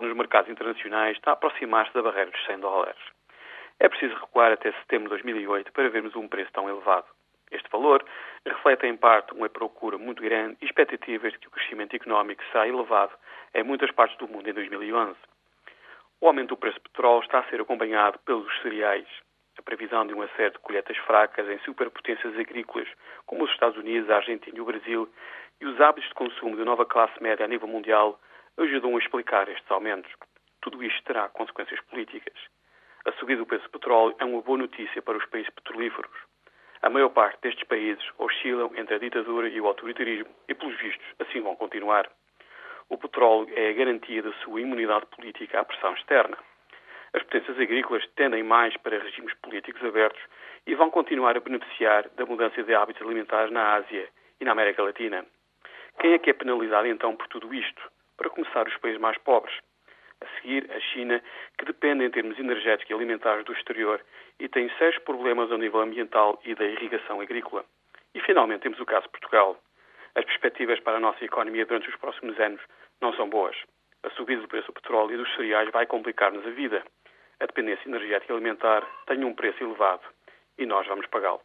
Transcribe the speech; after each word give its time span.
nos 0.00 0.16
mercados 0.16 0.50
internacionais 0.50 1.16
está 1.16 1.30
a 1.30 1.34
aproximar-se 1.34 1.92
da 1.94 2.02
barreira 2.02 2.30
dos 2.30 2.44
100 2.46 2.60
dólares. 2.60 3.00
É 3.80 3.88
preciso 3.88 4.14
recuar 4.14 4.52
até 4.52 4.72
setembro 4.72 5.04
de 5.04 5.22
2008 5.22 5.72
para 5.72 5.88
vermos 5.88 6.16
um 6.16 6.26
preço 6.26 6.50
tão 6.52 6.68
elevado. 6.68 7.06
Este 7.50 7.68
valor 7.70 8.04
reflete 8.44 8.86
em 8.86 8.96
parte 8.96 9.32
uma 9.32 9.48
procura 9.48 9.96
muito 9.96 10.22
grande 10.22 10.56
e 10.60 10.66
expectativas 10.66 11.32
de 11.32 11.38
que 11.38 11.48
o 11.48 11.50
crescimento 11.50 11.94
económico 11.94 12.42
será 12.50 12.68
elevado 12.68 13.12
em 13.54 13.62
muitas 13.62 13.90
partes 13.92 14.18
do 14.18 14.28
mundo 14.28 14.48
em 14.48 14.52
2011. 14.52 15.16
O 16.20 16.26
aumento 16.26 16.48
do 16.48 16.56
preço 16.56 16.78
do 16.80 16.90
petróleo 16.90 17.22
está 17.22 17.38
a 17.38 17.44
ser 17.44 17.60
acompanhado 17.60 18.18
pelos 18.20 18.52
cereais. 18.60 19.06
A 19.56 19.62
previsão 19.62 20.06
de 20.06 20.12
uma 20.12 20.28
série 20.36 20.50
de 20.50 20.58
colheitas 20.58 20.96
fracas 20.98 21.48
em 21.48 21.58
superpotências 21.60 22.36
agrícolas, 22.38 22.88
como 23.26 23.44
os 23.44 23.50
Estados 23.50 23.78
Unidos, 23.78 24.10
a 24.10 24.16
Argentina 24.16 24.56
e 24.56 24.60
o 24.60 24.64
Brasil, 24.64 25.08
e 25.60 25.66
os 25.66 25.80
hábitos 25.80 26.08
de 26.08 26.14
consumo 26.14 26.56
da 26.56 26.64
nova 26.64 26.84
classe 26.84 27.20
média 27.22 27.44
a 27.44 27.48
nível 27.48 27.68
mundial 27.68 28.20
ajudam 28.58 28.96
a 28.96 28.98
explicar 28.98 29.48
estes 29.48 29.70
aumentos. 29.70 30.12
Tudo 30.60 30.82
isto 30.82 31.02
terá 31.04 31.28
consequências 31.28 31.80
políticas. 31.82 32.34
A 33.06 33.12
subida 33.12 33.40
do 33.40 33.46
preço 33.46 33.64
do 33.64 33.70
petróleo 33.70 34.16
é 34.18 34.24
uma 34.24 34.42
boa 34.42 34.58
notícia 34.58 35.00
para 35.00 35.16
os 35.16 35.24
países 35.26 35.50
petrolíferos. 35.50 36.10
A 36.82 36.90
maior 36.90 37.08
parte 37.10 37.40
destes 37.42 37.66
países 37.66 38.04
oscilam 38.18 38.70
entre 38.76 38.96
a 38.96 38.98
ditadura 38.98 39.48
e 39.48 39.60
o 39.60 39.66
autoritarismo 39.66 40.34
e, 40.48 40.54
pelos 40.54 40.76
vistos, 40.78 41.06
assim 41.18 41.40
vão 41.40 41.56
continuar. 41.56 42.10
O 42.88 42.98
petróleo 42.98 43.48
é 43.56 43.70
a 43.70 43.72
garantia 43.72 44.22
da 44.22 44.32
sua 44.44 44.60
imunidade 44.60 45.06
política 45.06 45.60
à 45.60 45.64
pressão 45.64 45.94
externa. 45.94 46.36
As 47.12 47.22
potências 47.22 47.58
agrícolas 47.58 48.06
tendem 48.16 48.42
mais 48.42 48.76
para 48.76 48.98
regimes 48.98 49.34
políticos 49.42 49.82
abertos 49.84 50.20
e 50.66 50.74
vão 50.74 50.90
continuar 50.90 51.36
a 51.36 51.40
beneficiar 51.40 52.08
da 52.10 52.26
mudança 52.26 52.62
de 52.62 52.74
hábitos 52.74 53.02
alimentares 53.02 53.50
na 53.52 53.74
Ásia 53.74 54.08
e 54.40 54.44
na 54.44 54.52
América 54.52 54.82
Latina. 54.82 55.24
Quem 56.00 56.12
é 56.12 56.18
que 56.18 56.30
é 56.30 56.32
penalizado 56.32 56.86
então 56.86 57.16
por 57.16 57.26
tudo 57.28 57.52
isto? 57.54 57.97
Para 58.18 58.30
começar, 58.30 58.66
os 58.66 58.76
países 58.78 59.00
mais 59.00 59.16
pobres. 59.18 59.56
A 60.20 60.26
seguir, 60.36 60.68
a 60.72 60.80
China, 60.80 61.22
que 61.56 61.64
depende 61.64 62.04
em 62.04 62.10
termos 62.10 62.38
energéticos 62.38 62.90
e 62.90 62.94
alimentares 62.94 63.44
do 63.44 63.52
exterior 63.52 64.04
e 64.40 64.48
tem 64.48 64.68
sérios 64.76 64.98
problemas 65.04 65.50
ao 65.52 65.58
nível 65.58 65.80
ambiental 65.80 66.40
e 66.44 66.54
da 66.54 66.64
irrigação 66.64 67.20
agrícola. 67.20 67.64
E 68.14 68.20
finalmente 68.20 68.62
temos 68.62 68.80
o 68.80 68.84
caso 68.84 69.04
de 69.04 69.10
Portugal. 69.10 69.56
As 70.16 70.24
perspectivas 70.24 70.80
para 70.80 70.96
a 70.96 71.00
nossa 71.00 71.24
economia 71.24 71.64
durante 71.64 71.88
os 71.88 71.96
próximos 71.96 72.38
anos 72.40 72.60
não 73.00 73.12
são 73.14 73.30
boas. 73.30 73.56
A 74.02 74.10
subida 74.10 74.42
do 74.42 74.48
preço 74.48 74.66
do 74.66 74.72
petróleo 74.72 75.14
e 75.14 75.16
dos 75.16 75.34
cereais 75.36 75.70
vai 75.70 75.86
complicar-nos 75.86 76.44
a 76.44 76.50
vida. 76.50 76.82
A 77.38 77.46
dependência 77.46 77.88
energética 77.88 78.32
e 78.32 78.36
alimentar 78.36 78.84
tem 79.06 79.22
um 79.22 79.34
preço 79.34 79.62
elevado 79.62 80.02
e 80.58 80.66
nós 80.66 80.84
vamos 80.88 81.06
pagá-lo. 81.06 81.40